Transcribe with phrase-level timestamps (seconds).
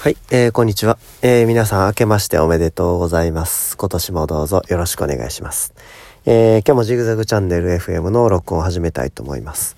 [0.00, 0.96] はい、えー、こんにちは。
[1.20, 3.76] えー、皆さん明けましておめでとうございます。
[3.76, 5.74] 今年もどうぞよろしくお願いします。
[6.24, 9.76] えー、今日もジグザグチャンネル FM の録音を始めたいと思います。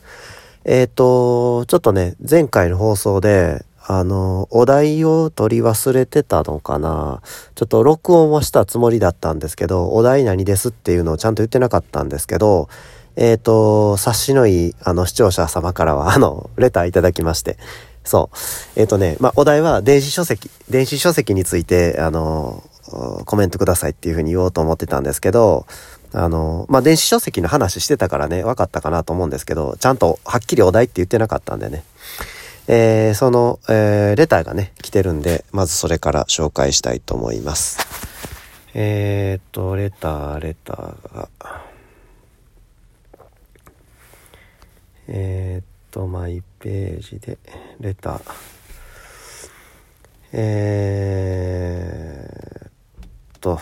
[0.64, 7.20] えっ、と、ちょっとね、前回の放送で、あの、お題を取り忘れてたのかな
[7.56, 12.68] ちょっと録音はしたつもりだったんですけど、お題何ですっていうのをちゃんと言ってなかったんですけど、
[13.16, 17.58] えっ、と、察しのいい、あの、視聴者様からは、あの、レターいただきまして、
[18.04, 18.80] そう。
[18.80, 22.62] えっ、とね、まあ、お題は電子書籍、電子書籍について、あの、
[23.24, 25.66] コメントくださいっていうふうに言おうと思ってたんですけど、
[26.12, 31.84] あの、まあ、電子書籍の話してたからね、分かったかなと思うんですけど、ちゃんとはっきりお題って言ってなかったんでね。
[32.68, 37.78] えー、その、えー、レターがね、来てるんで、まずそれから紹介したいと思います。
[38.74, 41.28] えーっと、レター、レターが、
[45.08, 47.38] えーっと、マイページで、
[47.80, 48.20] レター。
[50.32, 52.70] えーっ
[53.40, 53.58] と、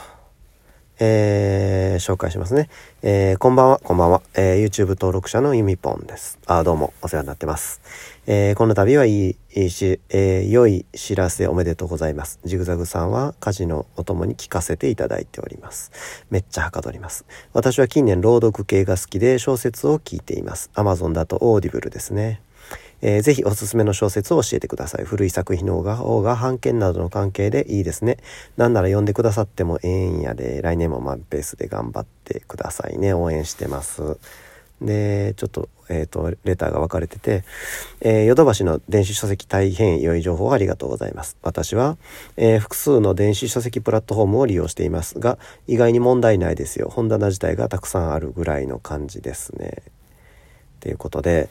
[0.98, 2.69] えー、紹介しますね。
[3.03, 4.20] えー、こんばんは、こんばんは。
[4.34, 6.39] えー、YouTube 登録者のゆみぽんです。
[6.45, 7.81] あ、どうも、お世話になってます。
[8.27, 12.39] えー、この度はいい、いいし、えー、良い知らせおめでとうございます。
[12.45, 15.91] ジグザグさんは家事のお供に聞かせていただいております。
[16.29, 17.25] めっちゃはかどります。
[17.55, 20.70] 私は近年朗読系が好きで小説を聞いています。
[20.75, 22.42] Amazon だと Audible ですね。
[23.03, 25.05] えーぜひおすすめの小説を教えてください。
[25.05, 28.19] 古い作品の方が版権などの関係でいいですね。
[28.57, 33.15] なんなら読んでくださってもええんやで、来年もマイペースで頑張ってくださいね。
[33.15, 34.19] 応援してます。
[34.81, 37.45] で、ちょっと、えっ、と、レターが分かれてて、
[38.01, 41.37] えーヨドバシの電子書籍大変良い情報ありがとうございます。
[41.42, 41.98] 私は、
[42.37, 46.89] えー複数の電子書籍プラットフォームを利用していますが、意外に問題ないですよ。
[46.91, 49.83] 本棚自体がたくさんあるぐらいの感じですね。
[49.85, 51.51] っていうことで、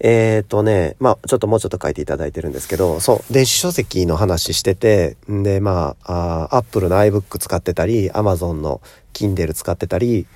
[0.00, 8.80] えっ、とね、まあ、ちょっともうちょっと書いていただいてるんですけど、そう、電子書籍の話してて、んで、まあ、あ Apple の iBook 使ってたり、Amazon の
[9.12, 10.26] Kindle 使ってたり、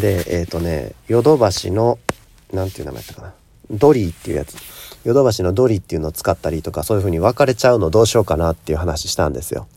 [0.00, 1.98] で、えっ、とね、ヨドバシの、
[2.52, 3.34] なんていう名前だったかな。
[3.70, 4.56] ドリーっていうやつ。
[5.04, 9.68] ヨドバシのドリーっていうのを使ったりとか、そういう風に分かれちゃうのどうしようかなっていう話したんですよ。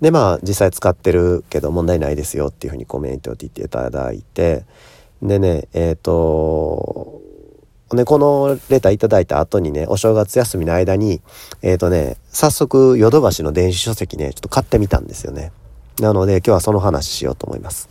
[0.00, 4.64] で、まあ、実際使ってるけど問題ないですよっていう風にコメントを言っていただいて、
[5.22, 7.22] でね、えっ、と、
[7.94, 11.20] ね、このレターいただいた後にね、お正月休みの間に、
[11.62, 15.52] えっ、とね、早速、ヨドバシの電子書籍ね、ちょっと買ってみたんですよね。
[16.00, 17.88] なので、今日はその話しようと思います。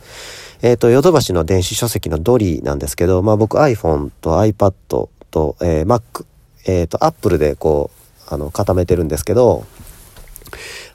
[0.62, 4.72] えっ、と、ヨドバシの電子書籍のドリーなんですけど、まあ僕 iPhone と iPad
[5.30, 6.24] と、えー Mac、
[6.66, 7.90] えっ、と、Apple でこ
[8.30, 9.64] う、あの、固めてるんですけど、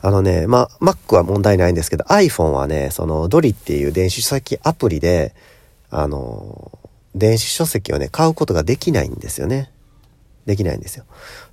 [0.01, 5.35] あのね、まあ、Mac は問題ないんですけど、iPhone はね、その、ドリっていう電子書籍アプリで、
[5.89, 6.71] あの、
[7.15, 9.71] 電子書籍をね、買うことができないんですよね。
[10.45, 11.05] できないんですよ。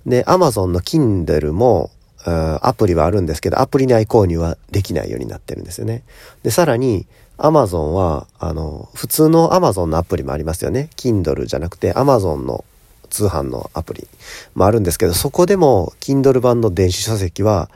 [0.05, 1.91] で、Amazon の Kindle も、
[2.25, 6.03] アプリはあるんですけど、アプリ内購入はできないようになってるんですよね。
[6.43, 7.07] で、さらに、
[7.37, 10.89] Amazon は、あの、普通の Amazon のアプリもありますよね。
[10.95, 12.65] Kindle じゃなくて Amazon の
[13.09, 14.07] 通販のアプリ
[14.55, 17.69] もあるんですけど、そこでも Kindle 版の電子書籍は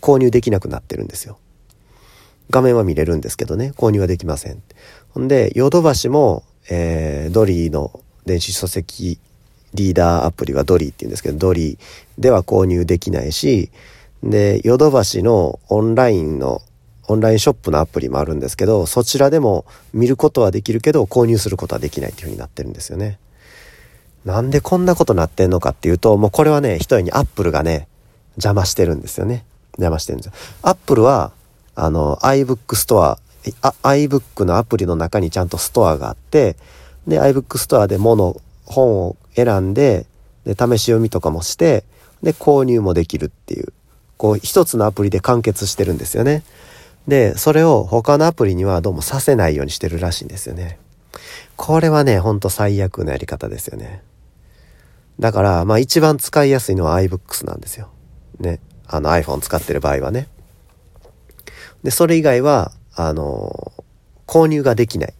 [0.00, 1.38] 購入できなくなってるんですよ。
[2.50, 4.62] 画面は見れるんですけどね、購入はできません。
[5.10, 9.18] ほんで、ヨドバシも、えードリーの電子書籍
[9.74, 13.70] リーダーアプリはドリーって言うんですけど、ドリーでは購入できないし、
[14.22, 16.62] で、ヨドバシのオンラインの、
[17.08, 23.18] オンラインショップのアプリもあるんですけど、そちらでも見ることはできるけど、購入することはできないっていう風になってるんですよね。
[24.24, 27.88] なんでこんなことなってんのかっていうと、もうこれはね、一重にアップルがね、
[28.36, 29.44] 邪魔してるんですよね。
[29.72, 30.32] 邪魔してるんですよ。
[30.62, 31.32] アップルは、
[31.74, 33.18] あの、iBook Store、
[33.82, 36.56] iBook のアプリの中にちゃんとストアがあって、
[37.06, 40.06] で、iBook ストアで物、本を選んで、
[40.44, 41.84] で、試し読みとかもして、
[42.22, 43.72] で、購入もできるっていう、
[44.16, 46.42] こう、一つのアプリで完結してるんですよね。
[47.08, 50.78] で、それを他のアプリにはどうもさせないようにしてるらしいんですよね。
[51.56, 54.02] これはね、ほんと最悪なやり方ですよね。
[55.18, 57.88] だから、まあ一番使いやすいのは iBooks なんですよ。
[58.38, 58.60] ね。
[58.86, 60.28] あの iPhone 使ってる場合はね。
[61.82, 62.72] で、それ以外は、
[63.06, 63.72] あの
[64.26, 65.14] 購入ができない。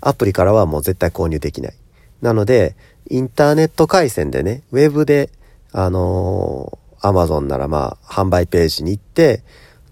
[0.00, 1.74] アプリからはもう絶対購入できない。
[2.22, 2.76] なので、
[3.08, 5.30] インターネット回線でね、ウェブで、
[5.72, 9.42] あのー、Amazon ならまあ、販売ページに行って、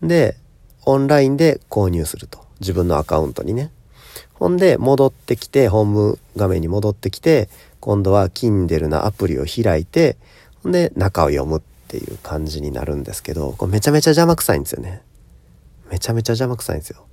[0.02, 0.36] で、
[0.86, 2.44] オンラインで購入すると。
[2.60, 3.70] 自分のアカウントにね。
[4.34, 7.48] ほんで、戻ってきて、ホーム画面に戻ってきて、
[7.80, 10.16] 今度は Kindle のアプリを開いて、
[10.62, 15.02] ほんで、中を読むっていう感じになるんですけど、これめちゃめちゃ邪魔くさいんですよね。
[15.90, 17.03] めちゃめちゃ邪魔くさいんですよ。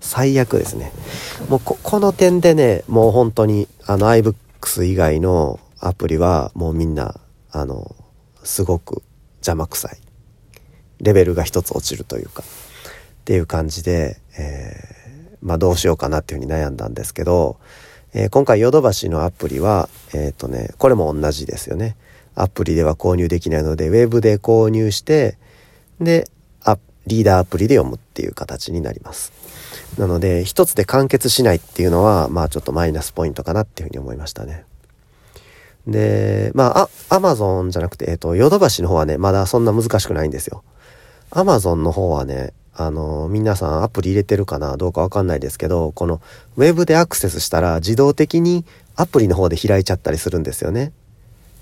[0.00, 0.92] 最悪ですね。
[1.48, 7.20] もうこ、この点でね、もう本当に、あの iBooks 以外のアプリは、もうみんな、
[7.50, 7.94] あの、
[8.42, 9.02] すごく
[9.36, 9.98] 邪魔くさい。
[11.00, 17.58] レベルが一つ落ちるというかっていう感じで、えー、まあどうしようかなっていうふうに悩んだんですけど、
[18.12, 21.96] えー、今回ヨドバシのアプリはえっ、ー、とねこれも同じですよね
[22.34, 25.38] アプリでは購入できないのでウェブで購入して
[26.00, 26.28] で
[27.06, 29.32] リーダーアプリで読むっていう形になります
[29.98, 34.64] なので一つで完結しないっていうのはまあちょっとマイナスポイントかなっていうふうに思いましたね。
[35.86, 40.62] でまあアマゾンじゃなくてえっ、ー、とヨドバシの方はねまだそんな難しくないんですよ。
[41.30, 46.20] アマゾンの方はねあの皆さんアプリ入れてるかなどうかわかんないですけどこの
[46.56, 48.64] ウェブでアクセスしたら自動的に
[48.96, 50.92] アプリの方で開いちゃったりするんですよね。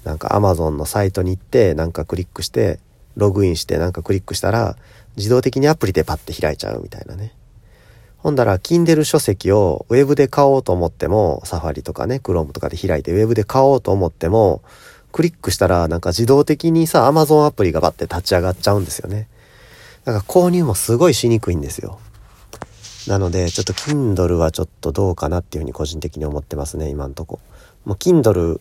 [0.04, 2.78] なんか Amazon のサイトに行ってなんかクリックして
[3.16, 4.76] ログインしてなんかクリックしたら
[5.16, 7.34] 自動的にアプリでパッて開いちゃうみたいなね。
[8.18, 14.62] ほんだら Kindle 書籍をウェブで買おうと思ってもサファリとかね Chrome とかで開いてウェブで買おうと思っても
[15.12, 19.28] クリックしたらなんか自動的にさ Amazon アプリがバッて立ち上がっちゃうんですよね。
[20.04, 21.98] だから購入もすごいしにくいんですよ。
[23.06, 27.38] なのでちょっと Kindle はちょっとどうかなっていうふうに個人的に思ってますね今んとこ。
[27.84, 28.60] もう Kindle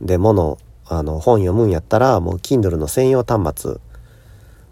[0.00, 0.58] で物
[0.88, 3.76] あの本読むんやったらもう Kindle の専用端末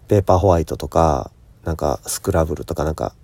[0.07, 1.31] ペーパーホワイトとか
[1.63, 3.15] なんかスクラブルとかなんか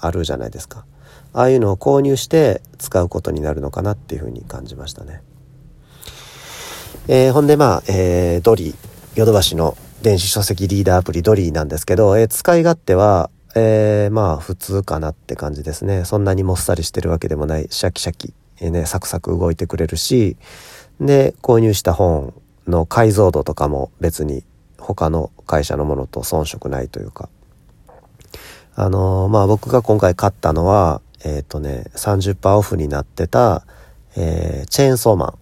[0.00, 0.84] あるじゃないですか
[1.32, 5.22] ああいうのを購入して使うことになるのかなっていうふうに感じましたね。
[7.08, 8.74] えー、ほんでまあ、えー、ドリー
[9.14, 16.04] ヨドバシの電子書籍リーダーアプリドリーなんですけど、えー、使い勝手は、えー、まあ普通かなって感じですね。
[16.04, 20.36] そんなにもっさりしてるわけでもない、シャキシャキ、えー、ね、サクサク動いてくれるし、
[21.00, 22.34] で、購入した本
[22.66, 24.44] の解像度とかも別に
[24.78, 27.28] 他の会社のものと遜色ないというか。
[28.80, 33.66] あのー、まあ僕が今回買ったのは、えっ、ー、とね、30%オフになってた、
[34.16, 35.34] えー、チェーンソーマン。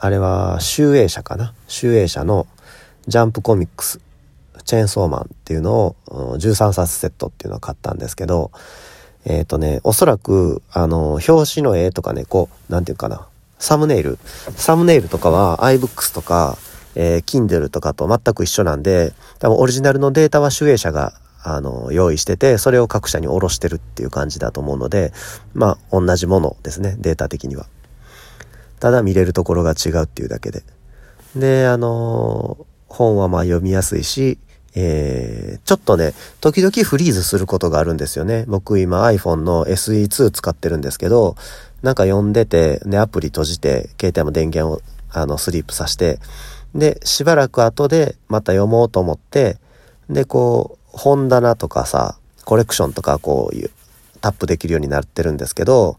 [0.00, 1.54] あれは、集英社かな？
[1.68, 2.48] 集英社の
[3.06, 4.00] ジャンプコミックス、
[4.64, 8.50] チェーンソーマンっていうのを、13冊セットっていうのを買ったんですけど、
[9.24, 13.24] えっ、ー、とね、おそらく、あの、表紙の絵とかね、こう、なんていうかな、
[13.60, 14.18] サムネイル。
[14.56, 16.58] サムネイルとかは iBooks とか、
[16.96, 25.12] えー、Kindle とかと全く一緒なんで、多分オリジナルのデータは守衛者が、あの、用意してて、それを各社に下ろしてるっていう感じだと思うので、
[25.54, 27.66] まあ、同じものですね、データ的には。
[28.80, 30.62] ただ見れるところが違うっていうだけで。
[31.36, 34.38] で、あの本はまあ読みやすいし、
[34.74, 38.44] えー、ちょっとね、時々フリーズすることがあるんですよね。
[38.48, 41.36] 僕今 iPhone の SE2 使ってるんですけど、
[41.82, 46.18] なんか読んでて、ね、アプリ閉じて、携帯も電源をあのスリープさせて、
[46.74, 49.58] で、しばらく後でまた読もうと思って、
[50.08, 53.70] で、こう、本棚とかさ、コレクションとかこういう
[54.20, 55.98] タップできるようになってるんですけど、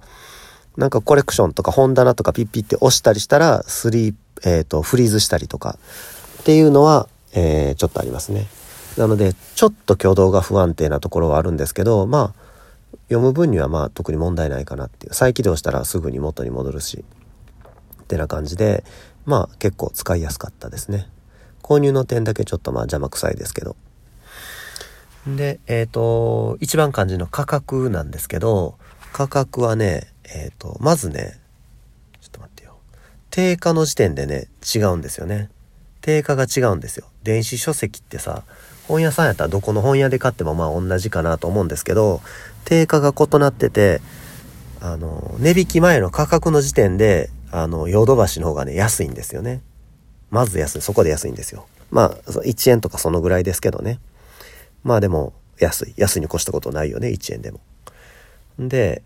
[0.78, 5.78] なんかコレクションとか本棚とかピッピって押したりしたら、スリー、えっ、ー、と、フリーズしたりとか、
[6.42, 8.48] っていうのは、えー、ちょっとありますね。
[8.98, 12.42] なので、ちょっと挙動が不安定なところはあるんですけど、まあ、
[13.10, 15.14] 読む分にはまあ特に問題ないかなっていう。
[15.14, 17.04] 再起動したらすぐに元に戻るし、
[18.04, 18.84] ってな感じで、
[19.26, 21.08] まあ結構使いやすかったですね。
[21.62, 23.76] 購入の点だけちょっとまあ邪魔くさいですけど。
[25.28, 28.76] で、えっ、ー、と、一番肝心の価格なんですけど、
[29.14, 31.40] 価格はね、えっ、ー、と、まずね、
[32.22, 32.78] ちょっと待ってよ。
[33.30, 35.50] 定価の時点でね、違うんですよね。
[36.02, 37.06] 定価が違うんですよ。
[37.24, 38.44] 電子書籍ってさ、
[38.88, 42.22] 本屋さんやったらどこの本屋で買ってもまあ同じかなと思うんですけど、
[42.66, 44.02] 定価が異なってて、
[44.82, 49.62] あの、値引き前の価格の時点で、あの、ヨドバシの方がね、安いんですよね。
[50.32, 50.82] まず安い。
[50.82, 51.68] そこで安いんですよ。
[51.92, 54.00] まあ、1円とかそのぐらいですけどね。
[54.84, 55.94] まあでも、安い。
[55.98, 57.60] 安いに越したことないよね、1円でも。
[58.60, 59.04] で、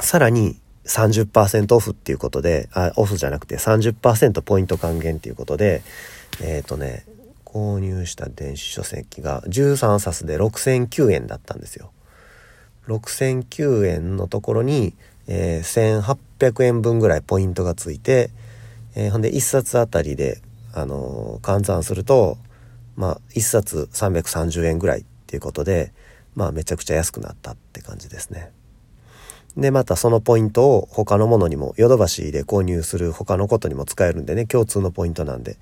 [0.00, 5.82] さらに、30%オフっていうことで、あ、オフじゃなくて30%ポイント還元っていうことで、
[6.40, 7.04] えっ、ー、とね、
[7.44, 11.92] 購入した電子書籍が13冊で6009円だったんですよ。
[12.88, 14.94] 6009円のところに、
[15.28, 18.30] えー、1800円分ぐらいポイントがついて、
[18.96, 20.40] えー、ほんで1冊あたりで、
[20.74, 22.38] あのー、換算すると、
[22.96, 25.92] まあ、1冊330円ぐらいっていうことで、
[26.34, 28.50] まあ、めちゃくちゃ安くなったって感じですね。
[29.56, 35.58] で、またそのポイントを他のものにも、ヨドバシで購入する他のことにも使えるんでね、共通のポイントなんで、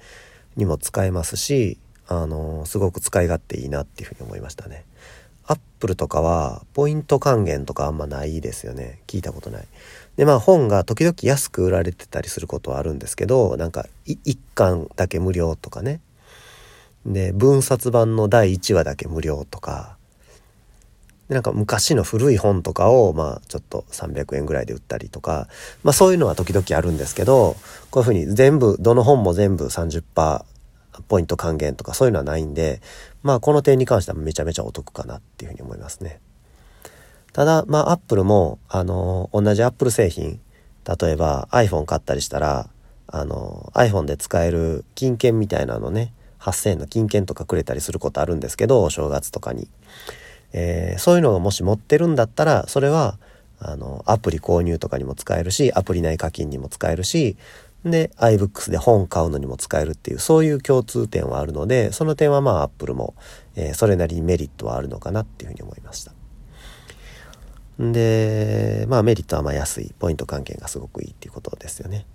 [0.57, 4.85] にも使えますし、あのー、すごく使い勝手いいなっていうふうに思いましたね。
[5.47, 9.01] アップルとかは、ポイント還元とかあんまないですよね。
[9.09, 9.67] 聞いたことない。
[10.17, 16.01] で、まあ本が時々安く売られてたりすることはあるんですけど、なんか1巻だけ無料とかね。
[17.07, 19.97] で、分冊版の第1話だけ無料とか、
[21.29, 25.49] でなんか昔の古い本とかを、まあ、ちょっと300円ぐらいで売ったりとか、
[25.85, 27.57] まあそういうのは時々あるんですけど、
[27.91, 30.45] こういうふうに全部、どの本も全部30%
[31.09, 32.81] ポイント還元とかそういうのはないんで、
[33.23, 36.21] まあこの点に関してはめちゃめちゃお得かなっていうふうに思いますね。
[37.33, 40.41] ただ、まあアップルも、あの、同じアップル製品、
[40.85, 42.69] 例えば iPhone 買ったりしたら、
[43.07, 49.69] あの、iPhone で使える金券みたいなのね、8000円の金券とかくれたりすることあるんですけど、お正月とかに。
[50.53, 53.19] えー、そういうのをもし持ってるんだったら、それは、
[53.61, 57.37] あの、アプリ購入とかにも使えるし、アプリ内課金にも使えるし、
[57.85, 63.15] で、iBooks で本買うのにも使えるっていう、そういう共通点はあるので、その点はまあ Apple も、
[63.57, 66.13] えー、それなりにメリットはあるのかなっていうふうに思いました。
[67.79, 72.07] で、まあメリットはまあ安い、ポイント還元がすごくいいっていうことですよね。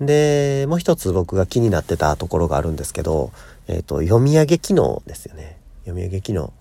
[0.00, 3.32] で、もう一つ僕が気になってたところがあるんですけど、
[3.72, 5.58] えっ、ー、と、読み上げ機能ですよね。
[5.80, 6.52] 読み上げ機能。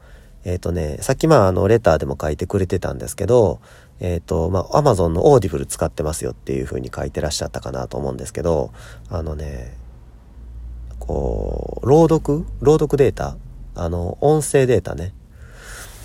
[0.45, 3.59] えっ、ー、とね、さっきまああのレターでも書いてくれてたんですけど、
[3.99, 8.71] えっ、ー、と、まあ Amazon の Audible 使ってますよっていう風に書いてらっしゃったかなと思うんですけど、
[9.09, 9.75] あのね、
[10.99, 12.45] こう、朗読？
[12.61, 13.35] 朗読データ？
[13.75, 15.13] あの、音声データね。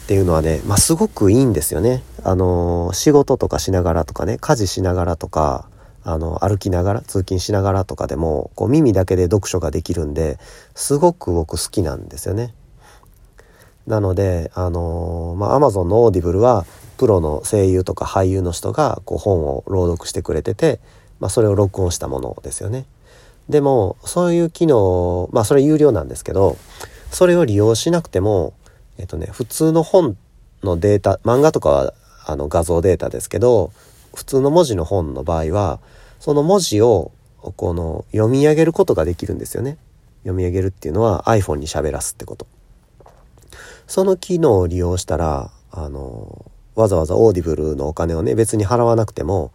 [0.04, 2.02] っていうのはね、まあ、すごくいいんですよね。
[2.22, 5.68] あの、仕事とかしながらとかね、家事しながらとか、
[6.08, 10.38] あの、歩きながら、通勤しながらとかでも、こう耳だけで読書ができるんで、
[10.76, 12.54] すごく僕好きなんですよね。
[13.88, 16.64] なので、あのー、まあ、Amazon の Audible は、
[16.96, 20.78] プロの声優とか俳優の人がこう本を朗読してくれてて、
[21.18, 22.86] まあ、それを録音したものですよね。
[23.48, 26.56] でも、そういう機能、まあ、それ有料なんですけど、
[27.10, 28.54] それを利用しなくても、
[28.98, 30.16] えっとね、普通の本
[30.62, 31.94] のデータ、漫画とかは
[32.26, 33.72] あの画像データですけど、
[34.16, 35.78] 普通の文字の本の場合は、
[36.20, 39.76] その文字をこの読み上げることができるんですよね。
[40.22, 42.46] 読み上げるっていうのは iPhone に喋らすってこと。
[43.86, 49.52] その機能を利用したら、あの、わざわざ Audible のお金をね、別に払わなくても、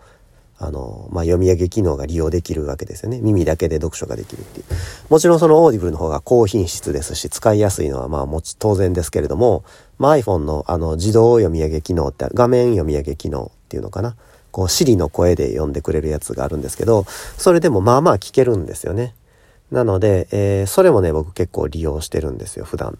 [0.59, 3.19] あの、まあ、読み上げ機能が利用できるわけですよね。
[3.19, 4.65] 耳だけで読書ができるっていう。
[5.09, 9.63] もちろんその Audible の方が高品質ですし、使いやすいのはまあもち当然ですけれども、
[9.97, 14.15] まあ、iPhone のあの自動読み上げ機能って画面読み上げ機能っていうのかな。
[14.51, 17.05] こう、Siri の声で読んでくれるやつがあるんですけど、
[17.37, 19.15] それでもまあまあ聞けるんですよね。
[19.71, 22.97] なので、えー、それもね、僕結構利用してるんですよ、普段。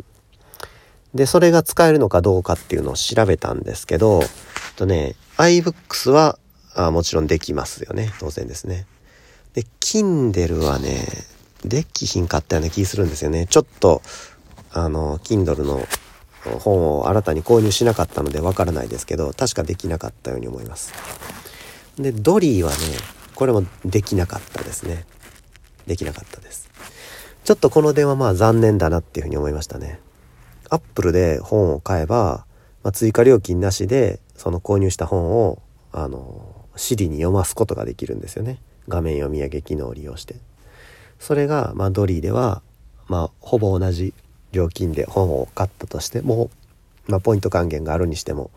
[1.14, 4.22] で、それが使えるのかどうかっていうのを調べたんですけど、
[4.78, 6.40] とね、iBooks は
[6.74, 8.14] あもちろんできますよね。
[8.20, 8.86] 当然ですね。
[9.54, 11.06] で、Kindle はね、
[11.66, 13.48] できひんかったような気するんですよね。
[13.48, 14.02] ちょっと、
[14.72, 15.86] あの、Kindle の
[16.60, 20.94] 本を新たに購入しなかったのでわからないですけど、確かできなかったように思います。
[21.98, 22.78] で、ドリーはね、
[23.36, 25.06] これもできなかったですね。
[25.88, 26.70] できなかったです。
[27.44, 30.00] ちょっとこの電話まあ残念だなっていうふうに思いましたね。
[30.70, 32.46] アップルで本を買えば、
[32.84, 40.36] まあ、追加料金なしでその購入した本をあの Siri に読ますことができるんですよね画面読み上げ機能を利用して
[41.20, 42.62] それが、まあ、ドリーでは、
[43.08, 44.14] まあ、ほぼ同じ
[44.52, 46.50] 料金で本を買ったとしても、
[47.08, 48.52] まあ、ポイント還元があるにしても、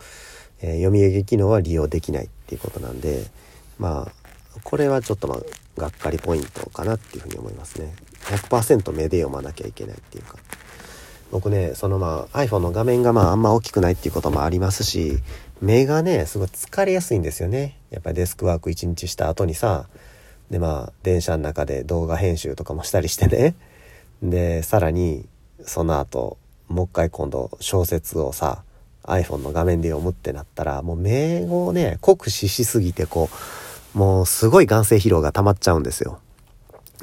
[0.60, 3.24] えー、読み上げ機能は利用できないっていうことなんで
[3.78, 7.92] まあこれはちょっとまあがっかりポイントかなっていうふうに思いますね。
[8.26, 10.38] 100%目で読まなきゃいけないっていうか。
[11.32, 15.18] 僕ねそのまあ iPhone の画面がまああんま大きくないっていうこともありますし
[15.60, 17.76] 目がねすごい疲れやすいんですよね。
[17.90, 19.88] やっぱりデスクワーク一日した後にさ
[20.50, 23.56] でまあ電車の中で動画編集とかもしたりしてね。
[24.22, 25.26] でさらに
[25.64, 28.62] その後もう一回今度小説をさ
[29.04, 33.28] iPhone の画面で読むってなったらもう目をね酷使しすぎてこ
[33.94, 36.20] うもうすごい眼精疲労が溜まっちゃうんですよ。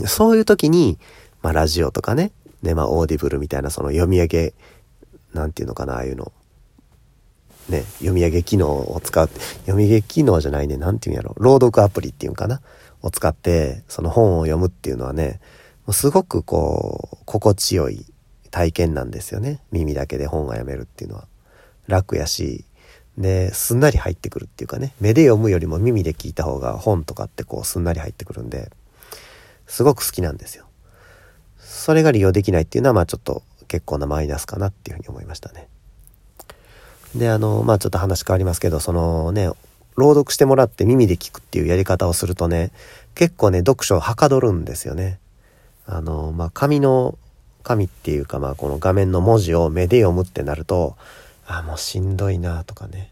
[0.06, 0.98] そういう時に
[1.41, 2.32] まあラジオとかね
[2.63, 4.53] でまあ Audible みたいなその読み上げ
[5.34, 6.32] なんていうのかなああいうの。
[7.70, 12.60] ね、読み上げ機能を使って、読み上げ機能じゃないね、なんていうんやろ、朗読アプリっていうんかな、
[13.01, 15.39] を使って、その本を読むっていうのはね、
[15.91, 18.11] すごくこう、心地よい
[18.51, 19.62] 体験なんですよね。
[19.72, 21.27] 耳だけで本が読めるっていうのは。
[21.88, 22.63] 楽やし、
[23.17, 28.72] で、すんなり入ってくるっていうかね、目で読むよりも耳で聞いた方が本とかってこう、すんなり入ってくるんで、
[29.67, 30.65] すごく好きなんですよ。
[31.58, 35.67] それが利用できないっていうのは、まあちょっと結構なマイナスかなっていうふうに思いましたね。
[37.15, 39.50] で、あの、まあちょっと話変わりますけど、そのね、
[39.96, 42.72] 朗読してもらって耳で聞くっていうやり方をするとね、
[43.15, 45.20] 結構ね、読書をはかどるんですよね。
[45.86, 47.17] あの、まあ紙の、
[47.62, 50.96] 紙っていうか、まあこの画面の文字を目で読むってなると、
[51.46, 53.12] あ、もうしんどいなとかね。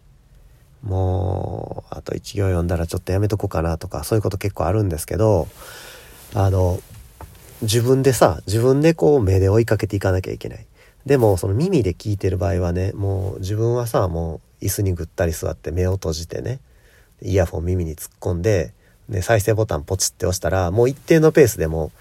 [0.84, 5.48] もう、あと一行読んだらちょっとやめとこうかなとか、そういうこと結構あるんですけど、
[6.34, 6.80] あの、
[7.62, 10.66] 自分でさ、自分でこう目で追いかけていかなきゃいけない。
[11.06, 16.60] でもその耳で聞いてる場合はねもう自分はさもう椅子にぐったり座って目を閉じてね
[17.22, 18.74] イヤフォン耳に突っ込んで
[19.10, 21.92] で再生ボタンポチって押したらもう一定のペースでも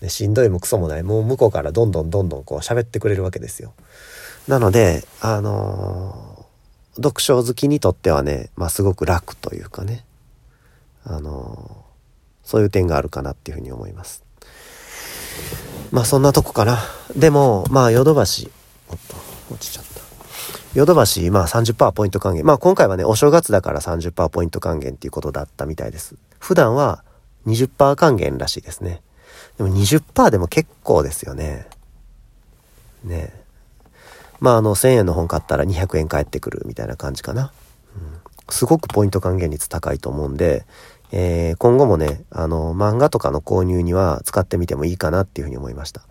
[0.00, 3.74] でしんどいもクソもないもう向こうからどんどんどんどんこう喋ってくれるわけですよ
[4.46, 10.04] なのであのー、読書好きにとってはね、まあ、すごく楽というかね
[11.04, 14.24] あのー、そういう点があるかなっていうふうに思います
[15.90, 16.78] まあそんなとこかな
[17.16, 18.50] でもまあヨドバシ
[18.88, 19.16] おっと
[19.54, 19.98] 落ちちゃった
[20.74, 22.44] ヨドバシ、まあ30%ポイント還元。
[22.44, 26.14] まあ今回はね、お正月だから30%ポイント還元っていうことだったみたいです。
[26.38, 27.02] 普段は
[27.46, 29.00] 20%還元らしいですね。
[29.56, 31.66] でも20%でも結構ですよね。
[33.04, 33.32] ね
[34.40, 37.52] まああの1000円の本買ったら200円返ってくるみたいな感じかな。
[37.96, 38.20] うん、
[38.50, 40.64] すごくポイント還元率高いと思うんで、
[41.10, 46.02] えー、今後もね、あの、漫画とかの購入には使ってみてもいいかなっていうふうに思いました。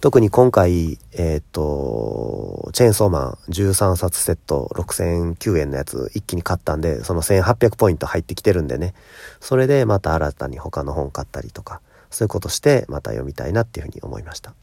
[0.00, 8.94] 特に今回、えっ、と、チェーンソーマン13冊セット6009円のやつ一気に買ったんで、その1800ポイント入ってきてるんでね、
[9.40, 14.54] それでまた新たに他の本買ったりとか、そういうことしてまた読みたいなっていうふうに思いました。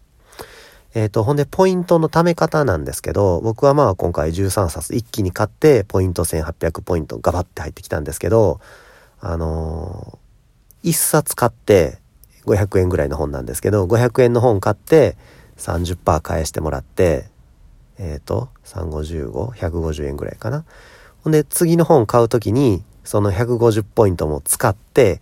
[0.96, 8.60] えっ、と、ほんで、ポイントの貯め方なんですけど、僕はまあ今回13冊一気に買って、ポイント1800ポイントガバって入ってきたんですけど、
[9.20, 11.98] あのー、一冊買って
[12.46, 15.18] 500円ぐらいの本なんですけど、500円の本買って
[15.58, 17.26] 30%返してもらって、
[17.98, 20.64] えっ、ー、と、355、150円ぐらいかな。
[21.24, 25.22] ほんで、次の本買う時に、その150ポイントも使って、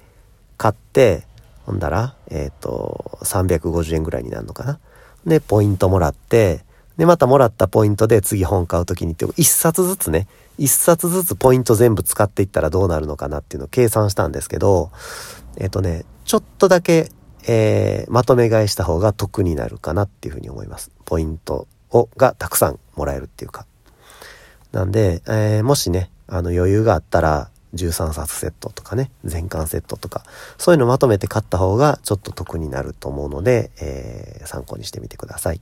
[0.58, 1.24] 買って、
[1.72, 4.80] んだら、えっ、ー、と、350円ぐらいになるのかな。
[5.26, 6.64] で、ポイントもらって、
[6.98, 14.92] で、またもらったポイントで次本買う時にって、一冊ずつね、一冊ずつポイント全部使っていったらどうなるのかなっていうのを計算したんですけど、
[15.58, 17.10] えっ、とね、ちょっとだけ、
[17.48, 20.92] えー、まとめ買いした方が得になるかなっていうふうに思います。
[21.06, 23.66] ポイントを、がたくさんもらえるっていうか。
[24.72, 30.24] なんで、えー、もしね、あの余裕があったら、13冊セットとかね、全巻セットとか、
[30.58, 35.62] そういうのまとめて買った方がちょっと得になると思うので、えー、参考にしてみてください。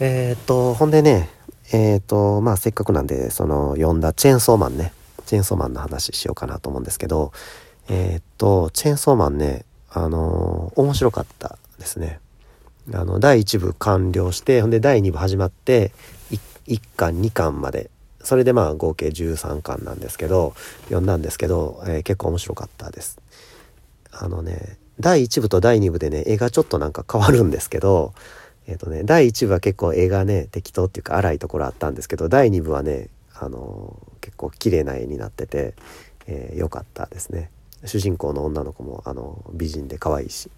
[0.00, 1.30] えー、っと、ほんでね、
[1.72, 4.92] えっ、と、まあ、せっかくなんで、その、読んだチェーンソーマンね、
[5.26, 7.32] チェーンソーマンの話しようかなと思うんですけど、
[7.88, 12.20] えっ、と、チェーンソーマンね、あの、面白かったですね。
[12.92, 15.92] あの、第1部完了して、ほんで第2部始まって、
[16.66, 17.90] 1, 巻、2巻まで、
[18.24, 23.20] それでまあ合計13巻なんですけど、読んだんですけど、えー、結構面白かったです。
[24.10, 28.14] あのね、第1部と第2部でね、絵がちょっとなんか変わるんですけど、
[28.66, 35.74] えっ、ー、とね、第1部は結構絵がね、適当っていうか荒いところあったんですけど、第2部はね、あのー、結構綺麗な絵になってて、
[36.26, 37.50] えー、かったですね。
[37.84, 40.50] 主人公の女の子も、あの、美人で可愛いし。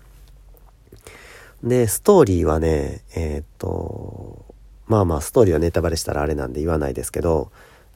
[1.64, 4.45] で、ストーリーはね、えっ、と、
[4.86, 7.50] まあまあ、ストーリーはネタバレしたらあれなんで言わないですけど、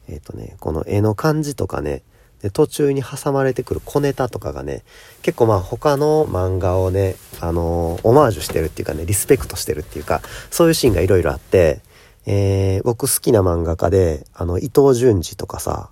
[0.09, 2.03] えっ、とね、この絵の感じとかね、
[2.42, 4.83] で途中に挟まれてくる小ネタとかがね
[5.22, 11.81] 結構まあ他の漫画をねあのー、オマージュしてるっていうかねリスペクトしてるっていうかそういうシーンがいろいろあって、
[12.26, 15.90] えー、僕好きな漫画家であの伊藤潤二とかさ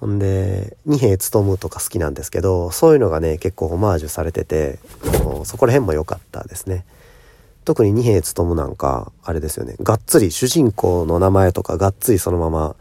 [0.00, 4.78] ほんで二平勉とか好きなんですけどそういうのがね結構オマージュされてて
[5.44, 6.84] そこら辺も良かったですね。
[7.68, 12.76] 特に二平勉なんかあれですよねがっつり主人公の名前とかがっつりそのまま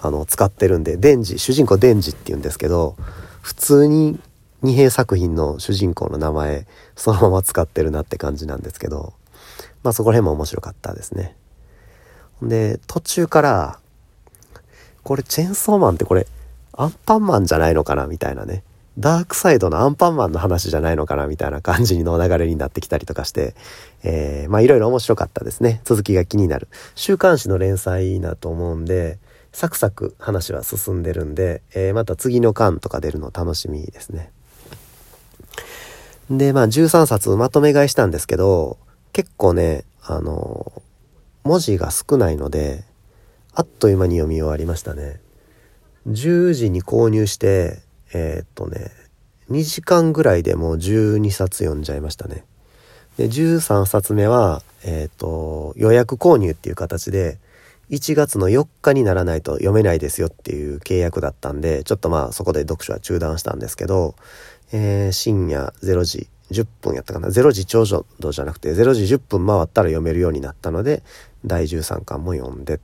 [0.00, 2.96] あの、使ってるんで、デンジ、主人公デンジって言うんですけど、
[3.42, 4.18] 普通に
[4.62, 9.14] 二平作品の主人公の名前、そのまま使ってるなって感じなんですけど、
[9.82, 11.36] まあそこら辺も面白かったですね。
[12.42, 13.80] で、途中から、
[15.02, 16.26] これチェーンソーマンってこれ、
[16.72, 18.62] アンパンマンじゃないのかなみたいなね。
[18.98, 23.54] ダークサイドのアンパンマンの話じゃないのかなみたいな感じの流れになってきたりとかして、
[24.02, 25.80] えー、まあいろいろ面白かったですね。
[25.84, 26.66] 続きが気になる。
[26.96, 29.18] 週刊誌の連載だと思うんで、
[29.52, 34.32] サクサク話は進んでるんで、えー、また次の巻とか出るの楽しみですね。
[36.28, 38.78] で、まあ13冊まとめ買いしたんですけど、
[39.12, 40.82] 結構ね、あの、
[41.44, 42.84] 文字が少ないので、
[43.54, 45.20] あっという間に読み終わりましたね。
[46.08, 48.90] 10時に購入して、えー、っとね、
[49.50, 52.44] 2時間ぐらいでもう12冊読んじゃいましたね。
[53.16, 57.38] で、13冊目は、えー、っと、予約購入っていう形で、
[57.90, 64.14] 1月の4日にならないと読めないですよっていう契約だったんで、ちょっとまあそこで読書は中断したんですけど、
[64.72, 67.28] えー、深夜0時10分やったかな。
[67.28, 71.02] 0時ちょうどじゃなくて、0時10分回ったら読めるようになったので、
[71.46, 72.80] 第13巻も読んで、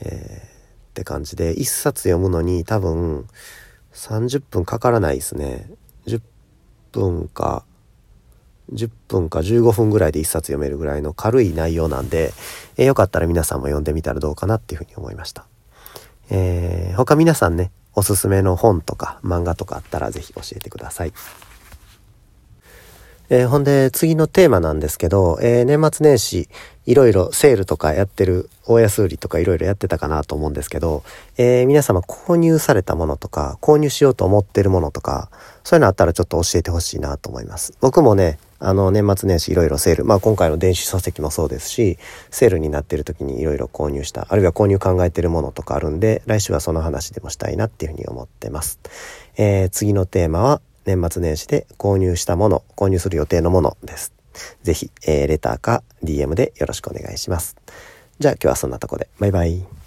[0.00, 0.48] えー、っ
[0.94, 3.26] て感じで、1冊読むのに多分
[3.92, 5.70] 30分かからないですね。
[6.06, 6.20] 10
[6.92, 7.64] 分か
[8.72, 12.32] 10分か15分ぐらいで1冊読めるぐらいの軽い内容なんで、
[12.76, 15.46] えー、よかったら皆さんも読んでみたらどうかなっていうふうに思いました。
[16.30, 21.12] えー、他皆さんね、おすすめの本とか漫画とかあったらぜひ教えてください。
[23.34, 26.50] えー、ほんで次のテーマなんですけど、えー、年末年始
[26.84, 31.02] いろいろセールとかやってる大安売りとかいろいろやってたかなと思うんですけど、
[31.38, 35.30] えー、皆様購入されたものとか購入しようと思ってるものとか
[35.64, 37.72] そういうのあったらちょっと教えてほしいなと思います。
[37.80, 41.98] 僕もね、あの年末年始いろいろセール、まあ今回の電子書籍もそうですし、
[42.30, 48.80] セールになってる時にいろいろ購入した、あるいは購入考えてるものとかあるんで、来週はその話でもしたいなっていうふうに思ってます。
[49.36, 54.12] えー、次のテーマは年末年始で購入したもの、購入する予定のものです。
[54.62, 57.56] ぜひ、えー、レターか DM でよろしくお願いします。
[58.18, 59.08] じゃあ今日はそんなとこで。
[59.18, 59.81] バイバイ。